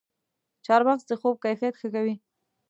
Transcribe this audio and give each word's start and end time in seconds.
چارمغز 0.65 1.03
د 1.07 1.11
خوب 1.21 1.35
کیفیت 1.45 1.73
ښه 1.79 1.87
کوي. 1.95 2.15